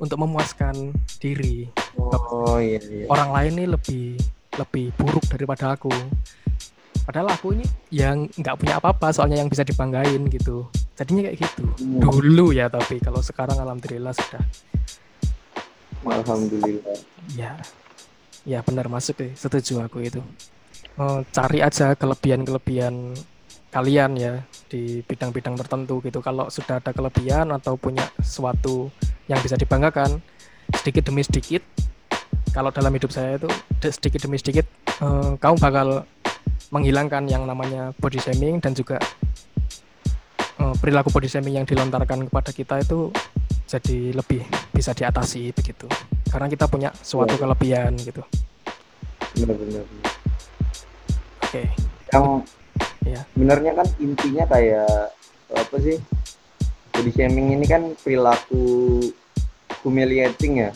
untuk 0.00 0.16
memuaskan 0.24 0.96
diri. 1.20 1.68
Oh 1.98 2.56
iya, 2.56 2.80
iya. 2.80 3.04
orang 3.12 3.30
lain 3.34 3.52
nih 3.60 3.68
lebih 3.68 4.06
lebih 4.56 4.86
buruk 4.96 5.24
daripada 5.28 5.76
aku. 5.76 5.92
Padahal 7.04 7.32
aku 7.32 7.56
ini 7.56 7.64
yang 7.92 8.28
nggak 8.28 8.56
punya 8.56 8.80
apa-apa 8.80 9.12
soalnya 9.12 9.40
yang 9.40 9.48
bisa 9.48 9.64
dibanggain 9.64 10.28
gitu. 10.28 10.68
Jadinya 10.96 11.28
kayak 11.28 11.38
gitu. 11.40 11.64
Hmm. 11.84 12.00
dulu 12.04 12.52
ya 12.52 12.72
tapi 12.72 13.00
kalau 13.00 13.20
sekarang 13.20 13.60
alhamdulillah 13.60 14.12
sudah. 14.16 14.42
Alhamdulillah. 16.08 16.96
Ya. 17.36 17.58
Ya 18.48 18.64
benar 18.64 18.88
masuk 18.88 19.20
deh 19.20 19.32
setuju 19.36 19.84
aku 19.84 20.00
itu. 20.08 20.20
Oh, 20.98 21.22
cari 21.30 21.62
aja 21.62 21.94
kelebihan-kelebihan 21.94 23.14
kalian 23.68 24.16
ya 24.16 24.40
di 24.68 25.04
bidang-bidang 25.04 25.56
tertentu 25.60 26.00
gitu. 26.04 26.24
Kalau 26.24 26.48
sudah 26.48 26.80
ada 26.80 26.90
kelebihan 26.92 27.52
atau 27.52 27.76
punya 27.76 28.08
sesuatu 28.20 28.88
yang 29.28 29.40
bisa 29.44 29.60
dibanggakan 29.60 30.20
sedikit 30.72 31.08
demi 31.08 31.24
sedikit, 31.24 31.60
kalau 32.52 32.72
dalam 32.72 32.92
hidup 32.92 33.12
saya 33.12 33.36
itu 33.36 33.48
sedikit 33.88 34.24
demi 34.24 34.36
sedikit 34.40 34.64
uh, 35.00 35.36
kamu 35.36 35.56
bakal 35.60 36.04
menghilangkan 36.68 37.24
yang 37.28 37.48
namanya 37.48 37.96
body 37.96 38.20
shaming 38.20 38.60
dan 38.60 38.76
juga 38.76 39.00
uh, 40.60 40.74
perilaku 40.76 41.08
body 41.08 41.28
shaming 41.28 41.56
yang 41.56 41.66
dilontarkan 41.68 42.28
kepada 42.28 42.50
kita 42.52 42.74
itu 42.84 43.12
jadi 43.68 44.16
lebih 44.16 44.44
bisa 44.72 44.96
diatasi 44.96 45.52
begitu. 45.52 45.88
Karena 46.28 46.48
kita 46.48 46.68
punya 46.68 46.88
suatu 47.04 47.36
ya. 47.36 47.40
kelebihan 47.40 47.92
gitu. 48.00 48.24
Benar-benar. 49.36 49.84
Oke. 51.44 51.52
Okay. 51.52 51.66
Yang 52.08 52.24
ya. 53.14 53.20
sebenarnya 53.32 53.72
kan 53.78 53.88
intinya 54.02 54.44
kayak 54.50 55.14
apa 55.48 55.76
sih 55.80 55.96
body 56.92 57.10
shaming 57.14 57.54
ini 57.54 57.64
kan 57.64 57.94
perilaku 58.02 58.98
humiliating 59.86 60.66
ya? 60.66 60.70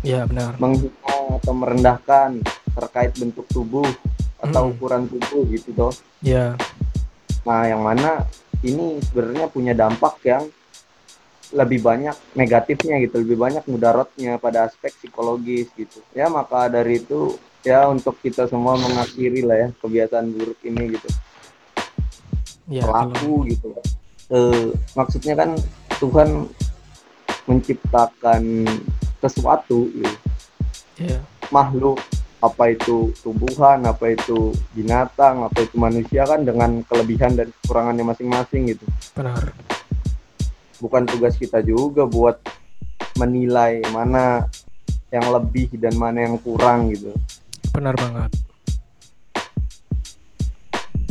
Iya 0.00 0.24
benar. 0.24 0.56
Menghina 0.56 1.36
atau 1.36 1.52
merendahkan 1.52 2.30
terkait 2.72 3.12
bentuk 3.20 3.44
tubuh 3.52 3.84
atau 4.40 4.62
hmm. 4.66 4.72
ukuran 4.72 5.04
tubuh 5.04 5.44
gitu 5.52 5.68
toh. 5.76 5.92
Iya. 6.24 6.56
Nah 7.44 7.68
yang 7.68 7.84
mana 7.84 8.24
ini 8.64 9.00
sebenarnya 9.04 9.46
punya 9.52 9.76
dampak 9.76 10.16
yang 10.24 10.48
lebih 11.50 11.82
banyak 11.82 12.14
negatifnya 12.38 13.02
gitu 13.02 13.20
lebih 13.26 13.34
banyak 13.34 13.66
mudaratnya 13.66 14.38
pada 14.40 14.70
aspek 14.70 14.96
psikologis 14.96 15.68
gitu. 15.76 16.00
Ya 16.16 16.32
maka 16.32 16.72
dari 16.72 17.04
itu 17.04 17.36
ya 17.60 17.84
untuk 17.92 18.16
kita 18.24 18.48
semua 18.48 18.80
mengakhiri 18.80 19.44
lah 19.44 19.56
ya 19.56 19.68
kebiasaan 19.84 20.32
buruk 20.32 20.56
ini 20.64 20.96
gitu 20.96 21.08
ya, 22.70 22.86
pelaku 22.86 23.34
kalau... 23.44 23.50
gitu. 23.50 23.68
E, 24.30 24.38
maksudnya 24.94 25.34
kan 25.34 25.50
Tuhan 25.98 26.46
menciptakan 27.50 28.42
sesuatu 29.20 29.90
gitu. 29.90 30.16
ya. 31.02 31.18
makhluk 31.50 31.98
apa 32.40 32.72
itu 32.72 33.12
tumbuhan 33.20 33.84
apa 33.84 34.16
itu 34.16 34.56
binatang 34.72 35.44
apa 35.44 35.60
itu 35.60 35.76
manusia 35.76 36.24
kan 36.24 36.40
dengan 36.40 36.80
kelebihan 36.88 37.36
dan 37.36 37.52
kekurangannya 37.60 38.04
masing-masing 38.06 38.72
gitu. 38.72 38.86
Benar. 39.12 39.52
Bukan 40.80 41.04
tugas 41.04 41.36
kita 41.36 41.60
juga 41.60 42.08
buat 42.08 42.40
menilai 43.20 43.84
mana 43.92 44.48
yang 45.12 45.28
lebih 45.28 45.68
dan 45.76 45.92
mana 46.00 46.24
yang 46.24 46.40
kurang 46.40 46.88
gitu. 46.96 47.12
Benar 47.76 47.92
banget. 47.98 48.30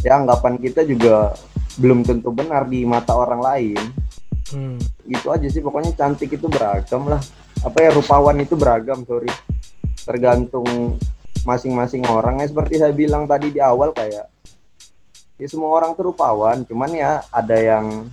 Ya 0.02 0.16
anggapan 0.18 0.58
kita 0.58 0.82
juga 0.88 1.38
belum 1.80 2.04
tentu 2.04 2.30
benar 2.36 2.68
di 2.68 2.84
mata 2.84 3.16
orang 3.16 3.42
lain. 3.42 3.82
Hmm. 4.50 4.82
itu 5.06 5.30
aja 5.30 5.46
sih 5.46 5.62
pokoknya 5.62 5.94
cantik 5.94 6.34
itu 6.34 6.50
beragam 6.50 7.06
lah. 7.06 7.22
Apa 7.62 7.86
ya 7.86 7.90
rupawan 7.94 8.34
itu 8.42 8.58
beragam 8.58 9.06
sorry. 9.06 9.30
Tergantung 10.02 10.98
masing-masing 11.46 12.02
orang. 12.10 12.42
Ya 12.42 12.50
seperti 12.50 12.82
saya 12.82 12.90
bilang 12.90 13.30
tadi 13.30 13.54
di 13.54 13.62
awal 13.62 13.94
kayak 13.94 14.26
ya 15.38 15.48
semua 15.48 15.78
orang 15.78 15.94
tuh 15.94 16.10
rupawan. 16.10 16.66
Cuman 16.66 16.90
ya 16.98 17.22
ada 17.30 17.58
yang 17.62 18.10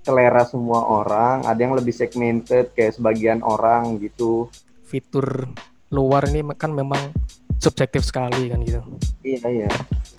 selera 0.00 0.48
semua 0.48 0.88
orang 0.88 1.44
ada 1.44 1.60
yang 1.60 1.76
lebih 1.76 1.92
segmented 1.92 2.72
kayak 2.72 2.96
sebagian 2.96 3.44
orang 3.44 4.00
gitu. 4.00 4.48
Fitur 4.88 5.44
luar 5.92 6.24
ini 6.32 6.40
kan 6.56 6.72
memang 6.72 7.12
subjektif 7.60 8.02
sekali 8.08 8.48
kan 8.48 8.64
gitu. 8.64 8.80
Iya 9.20 9.44
iya. 9.46 9.70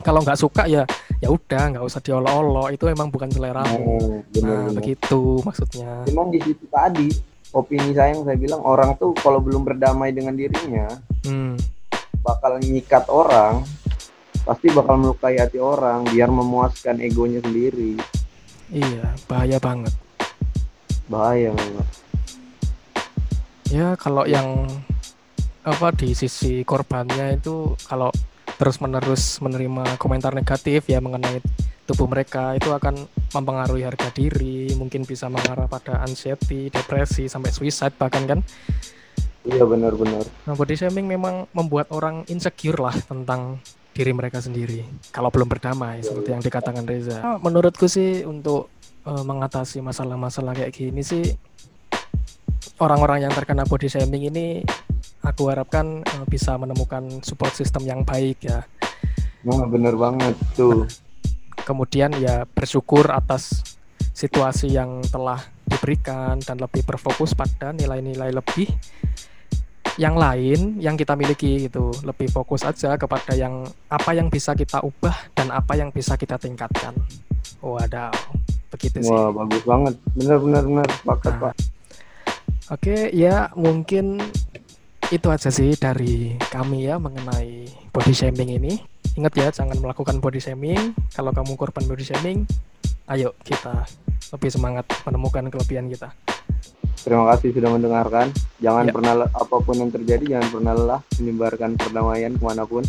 Kalau 0.06 0.22
nggak 0.22 0.38
suka 0.38 0.70
ya 0.70 0.86
ya 1.22 1.30
udah 1.30 1.64
nggak 1.78 1.86
usah 1.86 2.02
diolok-olok. 2.02 2.74
Itu 2.74 2.90
memang 2.90 3.14
bukan 3.14 3.30
selera 3.30 3.62
oh, 3.78 4.26
bener, 4.34 4.44
nah 4.44 4.62
bener. 4.68 4.76
begitu 4.82 5.40
maksudnya. 5.46 6.04
Cuman 6.10 6.34
di 6.34 6.40
situ 6.42 6.66
tadi 6.68 7.08
opini 7.54 7.94
saya 7.94 8.16
yang 8.16 8.24
saya 8.26 8.38
bilang 8.40 8.62
orang 8.66 8.98
tuh 8.98 9.14
kalau 9.20 9.44
belum 9.44 9.68
berdamai 9.68 10.16
dengan 10.16 10.36
dirinya 10.40 10.88
hmm. 11.28 11.60
bakal 12.24 12.56
nyikat 12.64 13.04
orang 13.12 13.68
pasti 14.48 14.72
bakal 14.72 14.96
melukai 14.98 15.38
hati 15.38 15.62
orang 15.62 16.08
biar 16.10 16.32
memuaskan 16.32 16.98
egonya 17.04 17.44
sendiri. 17.46 18.00
Iya 18.72 19.14
bahaya 19.30 19.60
banget. 19.62 19.94
Bahaya 21.12 21.52
memang. 21.54 21.90
Ya 23.70 23.94
kalau 24.00 24.26
yang 24.26 24.66
apa 25.62 25.94
di 25.94 26.18
sisi 26.18 26.66
korbannya 26.66 27.38
itu 27.38 27.78
kalau 27.86 28.10
terus 28.62 28.78
menerus 28.78 29.42
menerima 29.42 29.98
komentar 29.98 30.38
negatif 30.38 30.86
ya 30.86 31.02
mengenai 31.02 31.42
tubuh 31.90 32.06
mereka 32.06 32.54
itu 32.54 32.70
akan 32.70 33.10
mempengaruhi 33.34 33.82
harga 33.82 34.14
diri 34.14 34.70
mungkin 34.78 35.02
bisa 35.02 35.34
mengarah 35.34 35.66
pada 35.66 36.06
anxiety 36.06 36.70
depresi 36.70 37.26
sampai 37.26 37.50
suicide 37.50 37.98
bahkan 37.98 38.30
kan? 38.30 38.40
Iya 39.50 39.66
benar-benar 39.66 40.30
nah 40.46 40.54
body 40.54 40.78
shaming 40.78 41.10
memang 41.10 41.50
membuat 41.58 41.90
orang 41.90 42.22
insecure 42.30 42.78
lah 42.78 42.94
tentang 42.94 43.58
diri 43.98 44.14
mereka 44.14 44.38
sendiri 44.38 44.86
kalau 45.10 45.34
belum 45.34 45.50
berdamai 45.50 46.06
seperti 46.06 46.30
yang 46.30 46.46
dikatakan 46.46 46.86
Reza. 46.86 47.18
Nah, 47.18 47.42
menurutku 47.42 47.90
sih 47.90 48.22
untuk 48.30 48.70
uh, 49.10 49.26
mengatasi 49.26 49.82
masalah-masalah 49.82 50.54
kayak 50.54 50.70
gini 50.70 51.02
sih 51.02 51.34
orang-orang 52.78 53.26
yang 53.26 53.34
terkena 53.34 53.66
body 53.66 53.90
shaming 53.90 54.30
ini 54.30 54.62
aku 55.22 55.54
harapkan 55.54 56.02
uh, 56.06 56.26
bisa 56.26 56.58
menemukan 56.58 57.22
support 57.22 57.54
system 57.54 57.86
yang 57.86 58.02
baik 58.02 58.42
ya. 58.46 58.66
Nah, 59.46 59.66
bener 59.70 59.98
banget 59.98 60.36
tuh. 60.54 60.86
Kemudian 61.68 62.14
ya 62.18 62.46
bersyukur 62.50 63.10
atas 63.14 63.78
situasi 64.18 64.74
yang 64.74 65.02
telah 65.10 65.40
diberikan 65.66 66.42
dan 66.42 66.58
lebih 66.60 66.84
berfokus 66.84 67.32
pada 67.38 67.72
nilai-nilai 67.72 68.34
lebih 68.34 68.68
yang 69.96 70.18
lain 70.18 70.82
yang 70.82 70.98
kita 70.98 71.14
miliki 71.14 71.70
gitu. 71.70 71.94
Lebih 72.02 72.34
fokus 72.34 72.66
aja 72.66 72.98
kepada 72.98 73.38
yang 73.38 73.66
apa 73.88 74.12
yang 74.18 74.28
bisa 74.28 74.58
kita 74.58 74.82
ubah 74.82 75.16
dan 75.38 75.54
apa 75.54 75.78
yang 75.78 75.94
bisa 75.94 76.18
kita 76.18 76.42
tingkatkan. 76.42 76.98
Waduh 77.62 78.14
begitu 78.72 79.04
sih. 79.04 79.12
Wah 79.12 79.30
bagus 79.30 79.64
banget. 79.68 79.94
Bener 80.18 80.38
bener 80.42 80.64
bener. 80.66 80.88
Paket 81.06 81.34
nah, 81.38 81.42
pak. 81.46 81.54
Oke 82.72 82.98
ya 83.12 83.52
mungkin 83.54 84.24
itu 85.12 85.28
aja 85.28 85.52
sih 85.52 85.76
dari 85.76 86.40
kami 86.40 86.88
ya 86.88 86.96
mengenai 86.96 87.68
body 87.92 88.16
shaming 88.16 88.56
ini. 88.56 88.80
Ingat 89.20 89.34
ya, 89.36 89.48
jangan 89.52 89.76
melakukan 89.84 90.24
body 90.24 90.40
shaming. 90.40 90.96
Kalau 91.12 91.36
kamu 91.36 91.60
korban 91.60 91.84
body 91.84 92.00
shaming, 92.08 92.48
ayo 93.12 93.36
kita 93.44 93.84
lebih 94.32 94.48
semangat 94.48 94.88
menemukan 95.04 95.52
kelebihan 95.52 95.92
kita. 95.92 96.16
Terima 97.04 97.28
kasih 97.36 97.52
sudah 97.52 97.70
mendengarkan. 97.76 98.32
Jangan 98.64 98.88
ya. 98.88 98.92
pernah 98.96 99.14
apa 99.28 99.58
pun 99.60 99.76
yang 99.76 99.92
terjadi, 99.92 100.40
jangan 100.40 100.48
pernah 100.48 100.74
lelah 100.80 101.02
menyebarkan 101.20 101.70
perdamaian 101.76 102.32
ke 102.32 102.44
mana 102.48 102.64
pun. 102.64 102.88